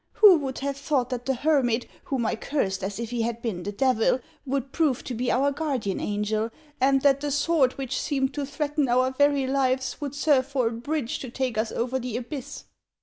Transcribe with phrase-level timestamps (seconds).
[0.13, 3.61] "Who would have thought that the hermit, whom I cursed as if he had been
[3.61, 6.49] the Devil, would prove to be our guardian angel,
[6.81, 10.71] and that the sword which seemed to threaten our very lives would serve for a
[10.71, 12.65] bridge to take us over the abyss